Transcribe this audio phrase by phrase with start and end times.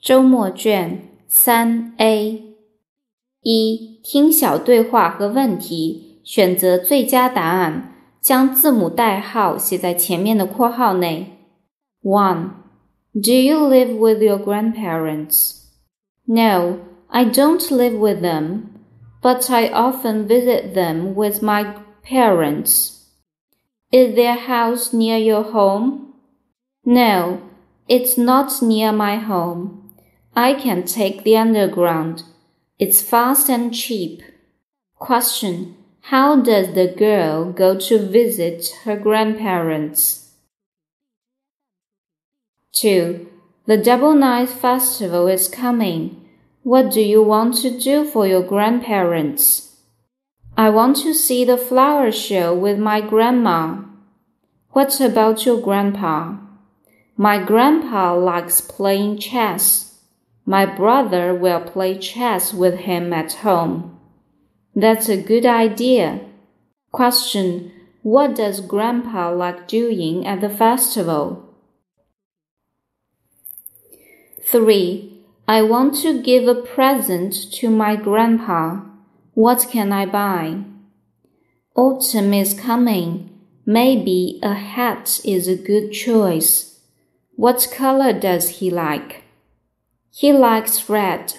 [0.00, 2.42] 周末卷三 A
[3.42, 11.38] 一，听小对话和问题，选择最佳答案，将字母代号写在前面的括号内。
[12.02, 12.50] One,
[13.18, 15.64] Do you live with your grandparents?
[16.26, 18.82] No, I don't live with them,
[19.22, 21.64] but I often visit them with my
[22.02, 22.92] parents.
[23.90, 26.12] Is their house near your home?
[26.84, 27.38] No,
[27.88, 29.79] it's not near my home.
[30.35, 32.23] I can take the underground.
[32.79, 34.21] It's fast and cheap.
[34.97, 35.75] Question.
[36.05, 40.31] How does the girl go to visit her grandparents?
[42.73, 43.27] 2.
[43.65, 46.27] The Double Ninth Festival is coming.
[46.63, 49.77] What do you want to do for your grandparents?
[50.57, 53.83] I want to see the flower show with my grandma.
[54.71, 56.37] What about your grandpa?
[57.17, 59.90] My grandpa likes playing chess.
[60.45, 63.99] My brother will play chess with him at home.
[64.75, 66.21] That's a good idea.
[66.91, 67.71] Question
[68.03, 71.47] What does Grandpa like doing at the festival?
[74.43, 75.23] 3.
[75.47, 78.81] I want to give a present to my grandpa.
[79.33, 80.63] What can I buy?
[81.75, 83.29] Autumn is coming.
[83.65, 86.79] Maybe a hat is a good choice.
[87.35, 89.20] What color does he like?
[90.11, 91.33] He likes red.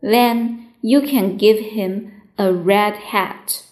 [0.00, 3.64] Then you can give him a red hat.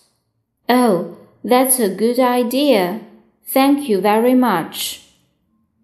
[0.69, 3.01] Oh, that's a good idea.
[3.47, 5.09] Thank you very much.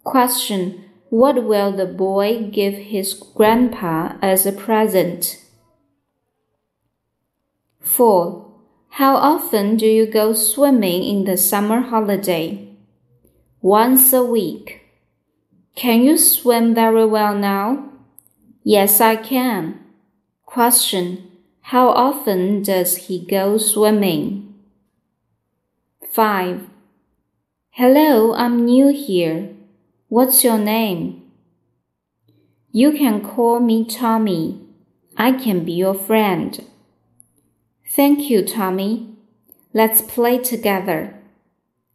[0.05, 5.45] Question What will the boy give his grandpa as a present?
[7.81, 8.47] 4.
[8.91, 12.69] How often do you go swimming in the summer holiday?
[13.61, 14.83] Once a week.
[15.75, 17.89] Can you swim very well now?
[18.69, 19.81] Yes, I can.
[20.45, 21.31] Question.
[21.73, 24.53] How often does he go swimming?
[26.13, 26.67] 5.
[27.71, 29.55] Hello, I'm new here.
[30.09, 31.23] What's your name?
[32.71, 34.61] You can call me Tommy.
[35.17, 36.63] I can be your friend.
[37.97, 39.17] Thank you, Tommy.
[39.73, 41.15] Let's play together.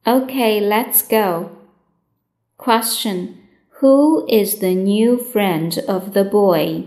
[0.07, 1.55] Okay, let's go.
[2.57, 3.42] Question.
[3.83, 6.85] Who is the new friend of the boy?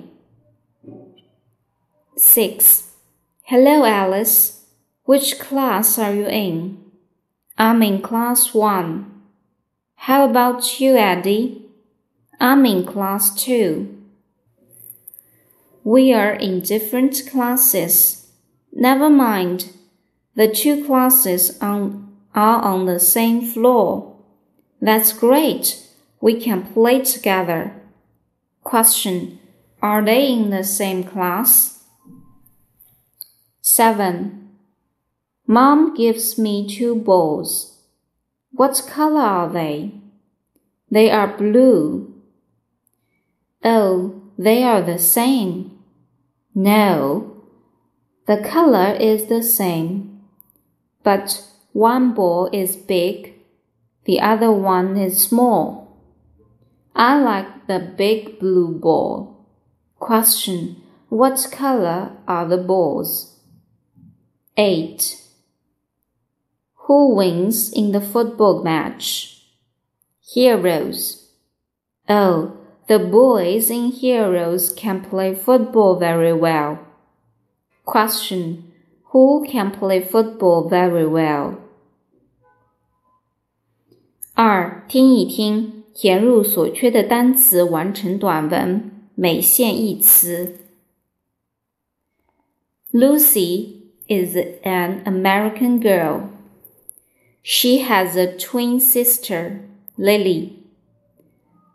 [2.17, 2.91] 6.
[3.43, 4.65] Hello, Alice.
[5.05, 6.81] Which class are you in?
[7.59, 9.13] I'm in class 1.
[9.97, 11.67] How about you, Eddie?
[12.41, 13.95] I'm in class 2.
[15.85, 18.27] We are in different classes.
[18.73, 19.71] Never mind.
[20.35, 24.17] The two classes on, are on the same floor.
[24.81, 25.83] That's great.
[26.27, 27.73] We can play together.
[28.65, 29.39] Question.
[29.81, 31.85] Are they in the same class?
[33.61, 34.49] 7.
[35.47, 37.79] Mom gives me two balls.
[38.51, 40.01] What color are they?
[40.91, 42.13] They are blue.
[43.63, 45.79] Oh, they are the same.
[46.57, 47.45] No,
[48.27, 50.23] the color is the same,
[51.05, 53.35] but one ball is big,
[54.07, 55.86] the other one is small.
[56.96, 59.48] I like the big blue ball.
[60.00, 63.40] Question What color are the balls?
[64.58, 65.18] 8.
[66.88, 69.44] Who wins in the football match?
[70.22, 71.30] Heroes.
[72.10, 76.80] Oh, the boys in Heroes can play football very well.
[77.86, 78.74] Question
[79.12, 81.58] Who can play football very well?
[84.34, 85.75] 二，听一听。
[85.96, 88.92] 填入所缺的单词，完成短文。
[89.16, 90.56] 每线一词。
[92.92, 96.30] Lucy is an American girl.
[97.44, 99.60] She has a twin sister,
[99.98, 100.54] Lily.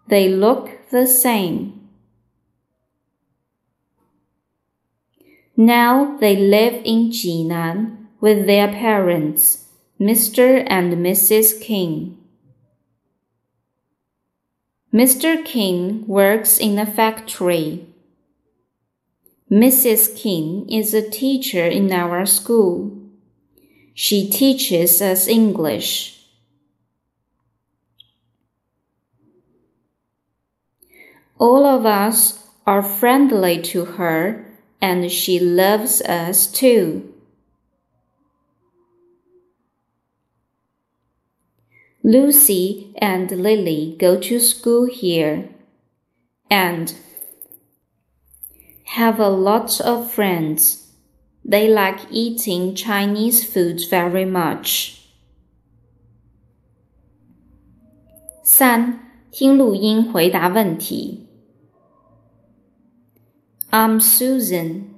[0.08, 1.72] They look the same.
[5.54, 9.66] Now they live in Jinan with their parents,
[10.00, 10.66] Mr.
[10.68, 11.60] and Mrs.
[11.60, 12.16] King.
[14.93, 15.43] Mr.
[15.45, 17.85] King works in a factory.
[19.49, 20.17] Mrs.
[20.17, 22.91] King is a teacher in our school.
[23.93, 26.25] She teaches us English.
[31.39, 34.45] All of us are friendly to her
[34.81, 37.13] and she loves us too.
[42.02, 45.48] Lucy and Lily go to school here.
[46.50, 46.94] And
[48.84, 50.92] have a lot of friends.
[51.44, 54.94] They like eating Chinese food very much.
[58.42, 59.00] 三、
[59.30, 61.26] 听录音回答问题。
[63.70, 64.94] I'm Susan.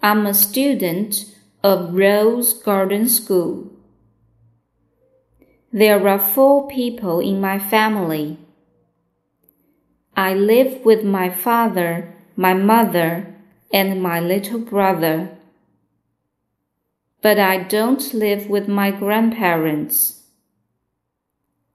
[0.00, 1.24] I'm a student
[1.62, 3.73] of Rose Garden School.
[5.75, 8.37] There are four people in my family.
[10.15, 13.35] I live with my father, my mother,
[13.73, 15.37] and my little brother.
[17.21, 20.23] But I don't live with my grandparents.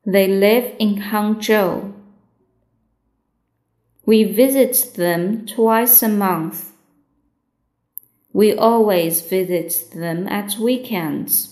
[0.07, 1.93] They live in Hangzhou.
[4.07, 6.73] We visit them twice a month.
[8.33, 11.50] We always visit them at weekends.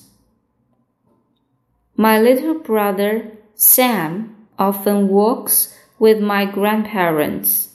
[2.00, 7.74] My little brother, Sam, often walks with my grandparents.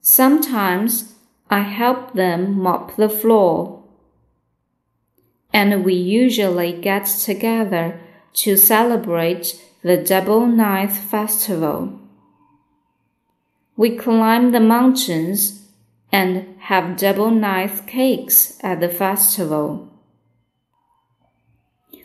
[0.00, 1.16] Sometimes
[1.50, 3.84] I help them mop the floor.
[5.52, 8.00] And we usually get together
[8.36, 12.00] to celebrate the Double Ninth Festival.
[13.76, 15.66] We climb the mountains
[16.10, 19.89] and have double ninth cakes at the festival.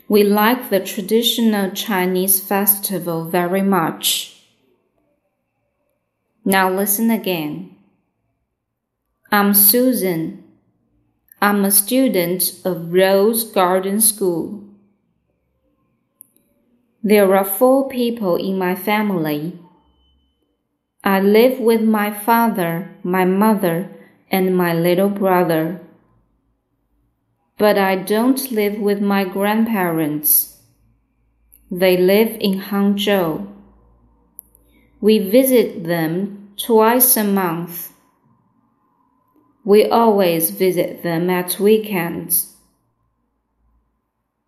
[0.08, 4.40] We like the traditional Chinese festival very much.
[6.44, 7.74] Now listen again.
[9.32, 10.44] I'm Susan.
[11.42, 14.62] I'm a student of Rose Garden School.
[17.02, 19.58] There are four people in my family.
[21.02, 23.90] I live with my father, my mother,
[24.30, 25.80] and my little brother
[27.58, 30.58] but I don't live with my grandparents.
[31.70, 33.46] They live in Hangzhou.
[35.00, 37.92] We visit them twice a month.
[39.64, 42.54] We always visit them at weekends.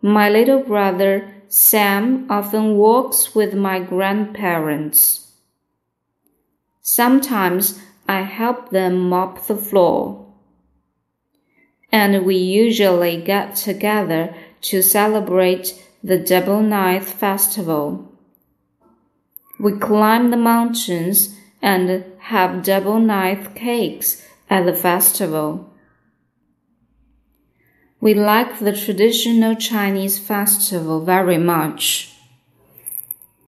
[0.02, 5.32] My little brother Sam often walks with my grandparents.
[6.82, 10.27] Sometimes I help them mop the floor
[11.90, 18.12] and we usually get together to celebrate the Double Ninth Festival.
[19.58, 25.72] We climb the mountains and have double ninth cakes at the festival.
[28.00, 32.14] We like the traditional Chinese festival very much.